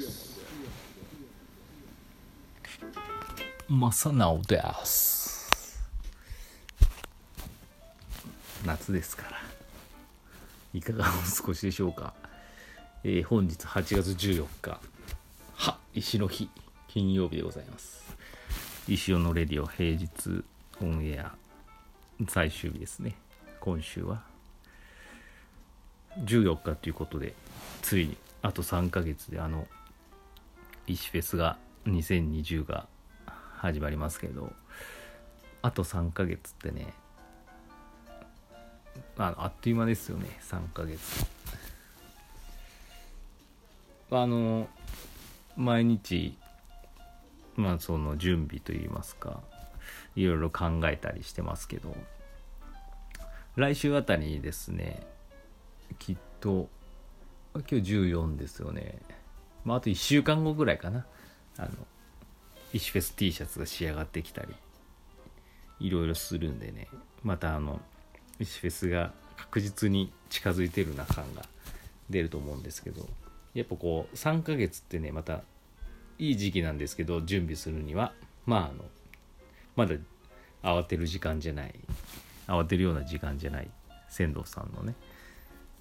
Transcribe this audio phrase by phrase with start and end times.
[0.00, 0.06] 正
[4.12, 5.80] 直です。
[8.64, 9.38] 夏ですから。
[10.72, 12.14] いかがお過ごしでしょうか、
[13.02, 14.80] えー、本日8月14日。
[15.54, 16.48] は石の日。
[16.88, 18.16] 金曜日でございます。
[18.88, 20.44] 石尾のレディオ平日
[20.80, 21.32] オンエア
[22.28, 23.16] 最終日ですね。
[23.60, 24.22] 今週は。
[26.24, 27.34] 14日ということで
[27.82, 29.68] ついにあと3ヶ月であの
[30.86, 32.88] 石フェスが2020が
[33.56, 34.52] 始まりますけど
[35.62, 36.94] あと3ヶ月ってね
[39.16, 41.26] ああっという間ですよね3ヶ月。
[44.12, 44.68] あの
[45.56, 46.36] 毎日
[47.54, 49.40] まあその準備といいますか
[50.16, 51.94] いろいろ考えたりしてますけど
[53.56, 55.06] 来週あたりにですね
[55.98, 56.68] きっと
[57.54, 58.98] 今日14ですよね、
[59.64, 61.06] まあ、あと1週間後ぐらいかな。
[61.56, 61.70] あの
[62.72, 64.54] 石フェス T シャツが仕上がってきたり
[65.80, 66.88] いろいろするんでね。
[67.22, 67.80] またあの
[68.38, 71.44] 石フェスが確実に近づいてるな感が
[72.08, 73.08] 出ると思うんですけど
[73.54, 75.42] やっぱこう3ヶ月ってねまた
[76.18, 78.12] いい時期なんですけど準備するには
[78.46, 78.84] まああの
[79.76, 79.94] まだ
[80.62, 81.74] 慌てる時間じゃない
[82.46, 83.70] 慌てるような時間じゃない
[84.08, 84.94] 仙道さんのね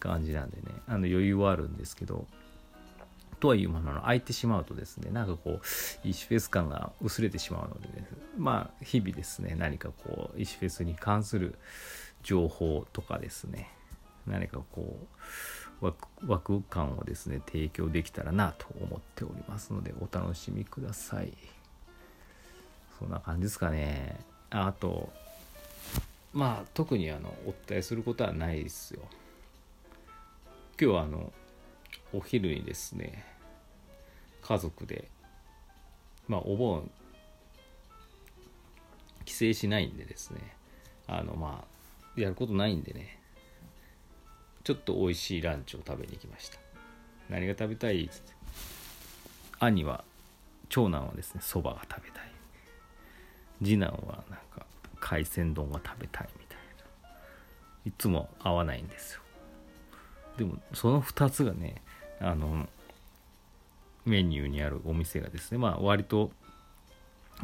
[0.00, 2.26] 感じなんでねあの余裕はあるんですけど
[3.34, 5.60] とはいうものの空いてしまうとですねなんかこ
[6.04, 11.58] う石フェス感が薄れてしまうので、ね、まあ日々ですね何かこう石フェスに関する
[12.22, 13.70] 情報とかですね。
[14.26, 14.96] 何かこ
[15.82, 21.32] うワクワク感をですね提供できたらなと思っておりますのでお楽しみください。
[22.98, 24.18] そんな感じですかね。
[24.50, 25.12] あと
[26.32, 29.02] まあ特にあのお伝えすることはないですよ。
[30.80, 31.32] 今日はあの
[32.12, 33.33] お昼にですね
[34.46, 35.08] 家族で
[36.28, 36.90] まあお盆
[39.24, 40.40] 帰省しないんでですね
[41.06, 43.18] あのまあやることないんでね
[44.62, 46.58] ちょっと美味しいランチを食べに行きました。
[47.28, 48.04] 何が食べたい？
[48.04, 48.32] っつって
[49.60, 50.04] 兄は
[50.68, 52.30] 長男はですねそばが食べたい。
[53.62, 54.66] 次男はなんか
[55.00, 56.58] 海鮮丼が食べたいみたい
[57.02, 57.08] な。
[57.86, 59.20] いつも合わないんですよ。
[60.36, 61.82] でもその2つがね
[62.20, 62.68] あの
[64.04, 66.30] メニューにあるお店がですねまあ割と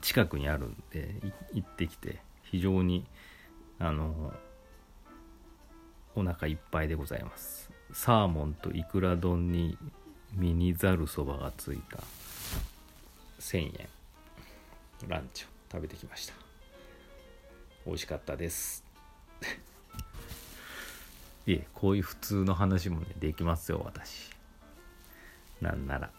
[0.00, 1.14] 近くにあるんで
[1.52, 3.04] 行ってきて非常に
[3.78, 4.32] あの
[6.14, 7.70] お腹いっぱいでございます。
[7.92, 9.76] サーモンとイクラ丼に
[10.34, 11.98] ミニザルそばがついた
[13.38, 13.88] 1000円
[15.08, 16.34] ランチを食べてきました。
[17.84, 18.84] 美味しかったです。
[21.46, 24.30] いえこういう普通の話もねできますよ私。
[25.60, 26.10] なんなら。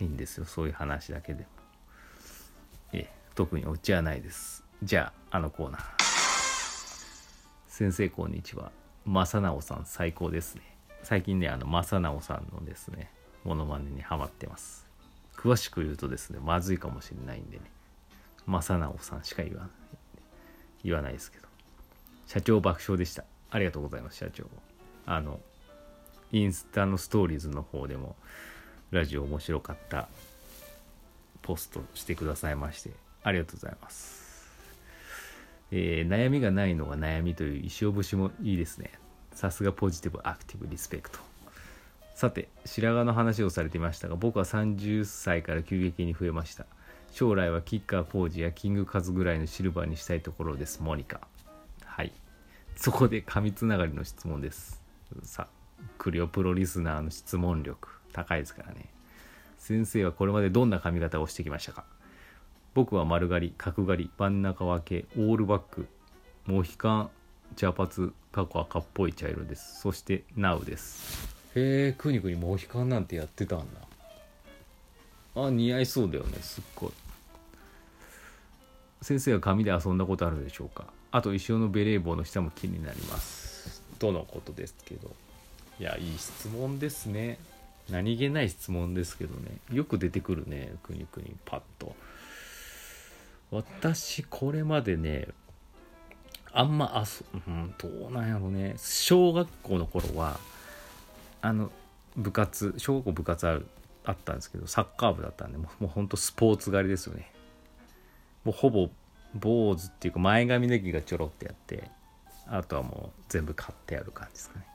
[0.00, 0.44] いいんですよ。
[0.44, 1.48] そういう話だけでも。
[2.92, 4.64] ええ特にオチはないです。
[4.82, 5.82] じゃああのコーナー。
[7.68, 8.72] 先生こんにちは。
[9.06, 10.62] 正直さん最高ですね。
[11.02, 13.10] 最近ねあの正直さんのですね
[13.44, 14.86] モノマネにハマってます。
[15.36, 17.62] 詳しく言うとですねまずいかもしれないんでね。
[18.46, 19.70] 正直さんしか言わない
[20.84, 21.46] 言わないですけど。
[22.26, 23.24] 社長爆笑でした。
[23.50, 24.44] ありがとうございます社長。
[25.06, 25.40] あの
[26.32, 28.16] インスタのストーリーズの方でも
[28.94, 30.08] ラジオ面白かった
[31.42, 32.90] ポストしてくださいまして
[33.24, 34.24] ありがとうございます。
[35.72, 38.92] えー悩みがないのが悩みという石尾節もいいですね。
[39.32, 41.18] さすがポジティブアクティブリスペクト。
[42.14, 46.64] さて白髪の話をされていましたが僕は30歳から急激に増えました。
[47.10, 51.20] 将来はキッカーポージやキングカズぐらいのシルバーにしたいところですモニカ。
[51.84, 52.12] はい。
[52.76, 54.80] そこで紙つながりの質問です。
[55.24, 57.88] さあクリオプロリスナーの質問力。
[58.12, 58.93] 高いですからね。
[59.64, 61.84] 先生はこれまでどんな髪型をしてきましたか？
[62.74, 65.86] 僕は丸刈り角刈り真ん中分けオールバック
[66.44, 67.10] モヒカン
[67.56, 69.80] 茶髪過去赤っぽい茶色です。
[69.80, 71.34] そしてナウです。
[71.56, 73.80] へえくにくにモヒカンなんてやってたんだ。
[75.46, 76.36] あ似合いそうだよね。
[76.42, 76.90] すっごい。
[79.00, 80.84] 先生は髪で遊んだことあるでしょうか？
[81.10, 83.80] あと石尾のベレー帽の下も気になります。
[83.98, 85.10] とのことですけど。
[85.80, 87.38] いやいい質問ですね。
[87.90, 89.58] 何気ない質問ですけどね。
[89.72, 91.94] よく出てくるねくにくにパッと。
[93.50, 95.28] 私これまでね
[96.52, 98.74] あんまあそ、うん、どうなんやろね。
[98.78, 100.38] 小学校の頃は
[101.42, 101.70] あの
[102.16, 103.66] 部活小学校部活ある
[104.04, 107.30] あったんですけどサッカー部だったんでもうもうほんとスポーツ狩りですよね。
[108.44, 108.88] もうほぼ
[109.34, 111.90] 坊主っていうか前髪だけがちょろってやって
[112.46, 114.66] あとはもう全部買ってある感じですかね。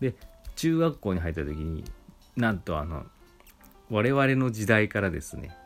[0.00, 0.14] で
[0.56, 1.84] 中学校に入った時に
[2.36, 3.04] なんとあの
[3.90, 5.56] 我々の時代からですね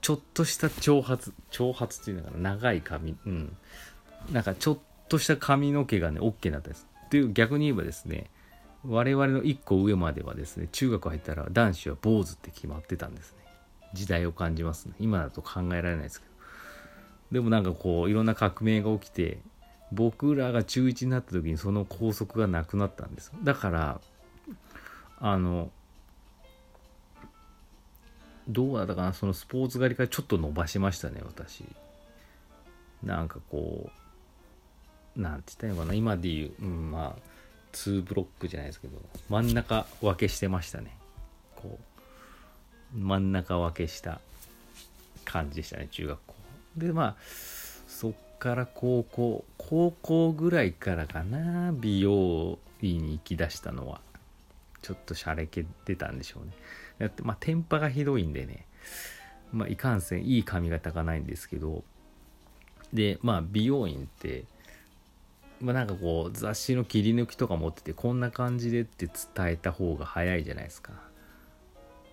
[0.00, 1.20] ちょっとした長髪
[1.50, 3.56] 長髪っていうのかな長い髪うん。
[4.32, 4.78] なんかちょっ
[5.08, 6.86] とした髪の毛がね OK になったんです。
[7.06, 8.30] っていう逆に言えばですね
[8.86, 13.38] 我々の1個上まではですね中学入ったら男子は坊主って決まってたんですね。
[13.92, 14.94] 時代を感じますね。
[14.98, 16.30] 今だと考えられないですけど。
[17.32, 19.40] でもなんかこういろんな革命が起きて
[19.92, 23.32] 僕らが中1になった時にその校則がなくなったんです。
[23.42, 24.00] だから
[25.20, 25.70] あの
[28.48, 31.64] どうだったかなそのスポーツ狩りからちょっと伸ばしましたね私。
[33.02, 33.90] なんかこ
[35.16, 37.22] うなんて言ったらいいのかな今で言う、うん、まあ
[37.72, 40.96] 2ブロックじゃないですけど真ん中分けしてましたね。
[41.54, 41.78] こ
[42.94, 44.20] う真ん中分けした
[45.24, 46.34] 感じでしたね中学校。
[46.76, 47.16] でまあ
[47.86, 54.00] そっから高校高校ぐらいからかな美容院に行きだしたのは。
[54.82, 56.52] ちょっとしゃれけてたんでしょうね。
[56.98, 58.66] だってまあテンパがひどいんでね。
[59.52, 61.84] まあいかんせんいい髪型がないんですけど。
[62.92, 64.44] でまあ美容院って
[65.60, 70.92] まあ、なんかこう雑誌の切り抜きとか持っててこんな感じでって伝えた方が早いじゃないですか。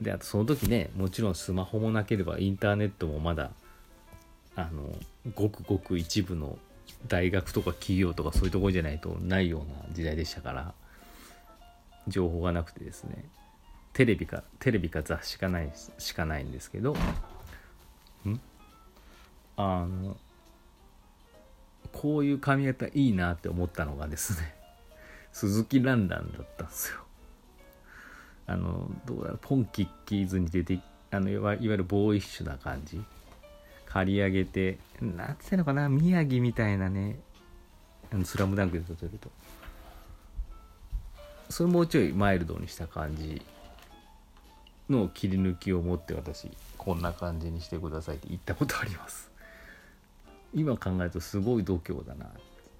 [0.00, 3.52] であとその時ねもちろんスマホもなければインターネットもまだ
[4.56, 4.90] あの
[5.34, 6.58] ごくごく一部の
[7.06, 10.74] 大学とか企業とかそういうところじゃないとないような時代でしたから。
[12.08, 13.24] 情報がなくてですね。
[13.92, 16.94] テレビかテレビか雑誌かないしかないんですけど。
[18.26, 18.40] ん？
[19.56, 20.16] あの
[21.92, 24.54] こういう髪型いいなって思ったのがですね
[25.32, 26.98] 鈴木蘭蘭だったんですよ。
[28.46, 30.80] あのどうだろうポンキッキーズに出て
[31.10, 33.02] あのいわゆるボーイッシュな感じ。
[33.86, 37.20] 刈り上げてなんていうのかな宮城みたいなね。
[38.12, 39.30] あのスラムダンクで例えると。
[41.54, 43.40] それもうちょいマイルドにした感じ
[44.90, 49.30] の切り抜きを持って私こんな感じにしてくださいって言ったことあります。
[50.52, 52.28] 今考えるとすごい度胸だなっ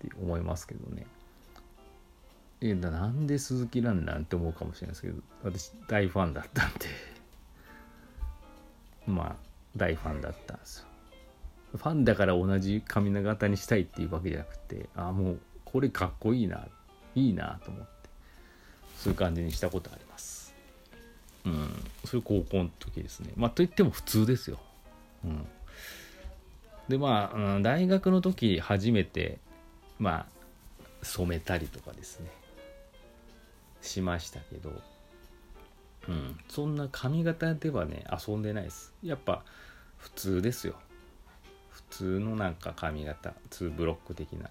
[0.00, 1.06] て思いますけどね。
[2.62, 6.88] えなんで鈴木蘭蘭って思うかもしれないですけど私大ファンだったんで。
[9.06, 9.36] まあ
[9.76, 10.86] 大ファンだったんですよ。
[11.76, 16.66] ファンだから同じ髪型にしたいっていうわけじゃなくてあもうこれかっこいいな
[17.14, 17.93] いいなと思って。
[19.04, 20.54] そういう感じにしたことあります。
[21.44, 21.68] うん。
[22.06, 23.34] それ高校の時ですね。
[23.36, 24.58] まあといっても普通ですよ。
[25.22, 25.46] うん。
[26.88, 29.36] でまあ、うん、大学の時初めて
[29.98, 30.26] まあ
[31.02, 32.30] 染めたりとかですね。
[33.82, 34.72] しましたけど、
[36.08, 38.94] うん、そんな髪型ではね遊んでないです。
[39.02, 39.44] やっぱ
[39.98, 40.76] 普通ですよ。
[41.68, 44.48] 普通のなんか髪型2ブロック的な。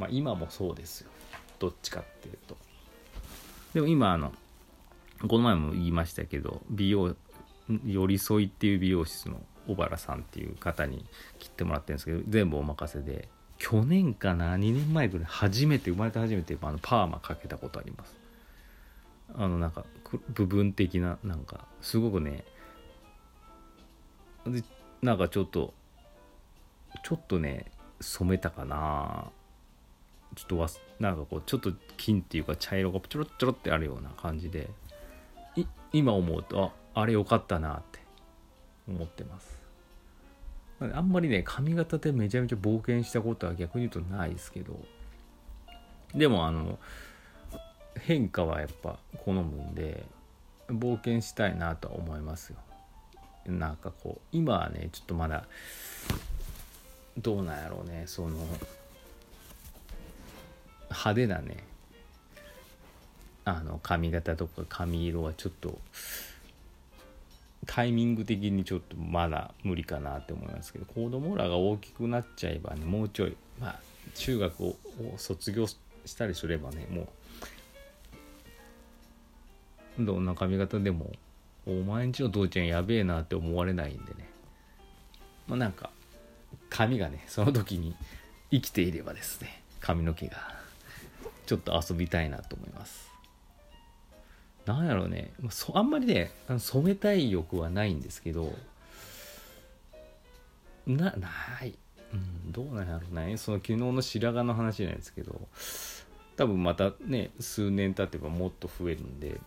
[0.00, 1.10] まあ今もそうですよ。
[1.60, 2.56] どっちかっていうと。
[3.74, 4.32] でも今あの
[5.28, 7.14] この前も言いましたけど美容
[7.84, 11.04] 寄り添いっていう美容室の小原さんっていう方に
[11.38, 13.28] 切ってもらってるんですけど全部お任せで
[13.58, 18.16] 去年かな2年前ぐらい初めて生まれて初めてあのパーマかけたことあります。
[19.36, 19.84] あのなんか
[20.34, 22.44] 部分的ななんかすごくね
[25.02, 25.72] なんかちょっと
[27.02, 27.70] ちょっとね
[28.00, 29.30] 染めたかな。
[30.34, 30.68] ちょっとわ
[31.00, 34.68] なんかこうちょっと金っていうか茶色がちょろちょろってあるような感じで
[35.92, 38.00] 今思うとああれ良かったなって
[38.88, 39.58] 思ってます。
[40.80, 44.78] あんまりね髪型でめちゃめちゃ冒険したことは逆に言うとないですけど
[46.14, 46.78] でもあの
[48.00, 50.04] 変化はやっぱ好むんで
[50.68, 52.58] 冒険したいなとは思いますよ。
[53.46, 55.44] なんかこう今はねちょっとまだ
[57.18, 58.36] どうなんやろうねその
[60.94, 61.64] 派手なね。
[63.44, 65.78] あの髪型とか髪色はちょっと
[67.66, 73.80] タイミング的にちょっとまだ無理かなって思いますけど子供らが大きくなっちゃえばねもうちょいまあ
[74.14, 74.76] 中学を
[75.16, 75.78] 卒業し
[76.16, 77.08] たりすればねも
[79.98, 81.12] うどんな髪型でも
[81.66, 84.28] お前んちの父ちゃんやべえなって思われないんでね。
[85.46, 85.90] まあなんか
[86.68, 87.94] 髪がねその時に
[88.50, 90.63] 生きていればですね髪の毛が。
[91.46, 93.12] ちょっと遊びたいなと思います。
[94.66, 95.32] なんやろうね。
[95.74, 98.54] あんまりね染めたい欲はないんですけど
[100.86, 101.28] なな
[101.62, 101.74] い、
[102.12, 103.36] うん、どうなんやろうね。
[103.36, 105.48] その昨日の白髪の話じゃなんですけど
[106.36, 109.40] 多分またね数年経てばもっと増えるんで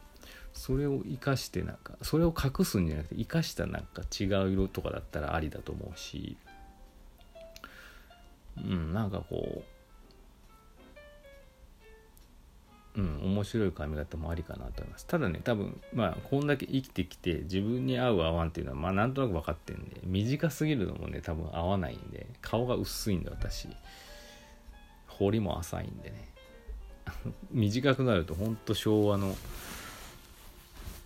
[0.54, 6.38] それを生かしてなんかそれを隠すんじゃなくて生かしたなんか違う色とかだったらありだと思うし
[8.58, 9.77] うんなんかこう
[12.98, 15.06] うん面白い髪型もありかなと思います。
[15.06, 23.70] ただね多分まあこんだけ生きてきて自分に合う合わんっていうのはまあなんとなく分かってんで短すぎるのもね多分合わないんで顔が薄いんで私。
[25.08, 26.27] 彫りも浅いんでね。
[27.51, 29.36] 短くなるとほんと昭和の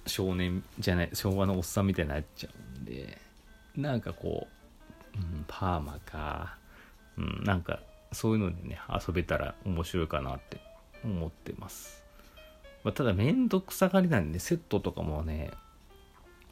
[0.07, 3.17] 少年じゃない昭和のおっさんみたいになっちゃうんで
[3.75, 4.47] なんかこ
[5.15, 6.57] う、うん、パーマか、
[7.17, 7.79] うん、なんか
[8.11, 10.70] そういうのでね遊べたら面白いかなって。
[11.03, 12.03] 思ってます、
[12.83, 15.51] まあ、ただめんどくさがりなんでセットとかもね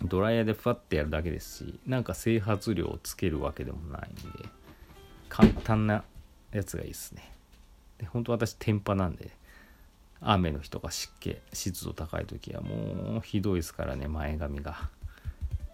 [0.01, 4.49] ドライヤーでファッてやるだけですしなんか整髪量をつけるわけでもないんで
[5.27, 6.03] 簡単な
[6.51, 7.31] やつがいいですね。
[7.97, 9.29] で本当私天パなんで
[10.21, 14.89] 雨の日とか湿気湿度高い時はもうひどいですからね前髪が。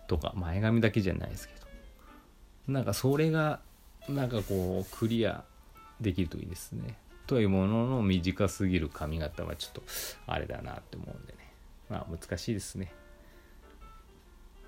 [0.08, 1.54] とか前髪だけじゃないですけ
[2.68, 2.74] ど。
[2.74, 3.60] なんかそれが
[4.10, 5.44] なんかこうクリア
[6.02, 6.98] できるといいですね。
[7.28, 9.84] というものの短すぎる髪型はちょっと
[10.28, 11.54] あれだなって思うんでね。
[11.90, 12.94] まあ難しいですね。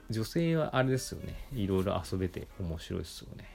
[0.10, 1.48] 女性はあれですよね。
[1.54, 3.46] いろいろ遊べて面白いですよね。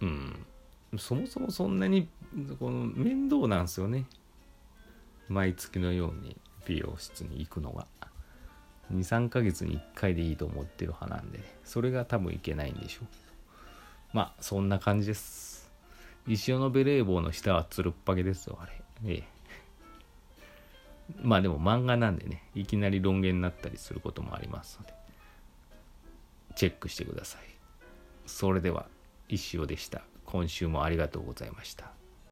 [0.00, 0.46] うん。
[0.98, 2.08] そもそもそんなに
[2.58, 4.06] この面倒なんですよね。
[5.28, 7.86] 毎月のように美容室に行くのが。
[8.92, 13.06] 23ヶ月に1回でいいと思ってる派なんで、ね、それが多分いけないんでしょう。
[14.14, 15.57] まあそんな感じです。
[16.28, 18.72] 石尾のベレー帽の下はつるっぱげですよあれ。
[19.06, 19.24] ええ。
[21.22, 24.92] まあでも漫画なんでねいきなり論言になったりすることもありますので
[26.54, 27.40] チェックしてください。
[28.26, 28.86] それでは
[29.28, 30.02] 石尾でした。
[30.26, 31.97] 今週もありがとうございました。